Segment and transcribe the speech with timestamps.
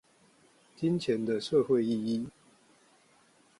[0.75, 2.27] 金錢的社會意義